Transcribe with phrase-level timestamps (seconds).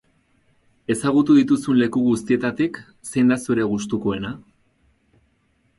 [0.93, 4.35] Ezagutu dituzun leku guztietatik zein da zure gustukoena?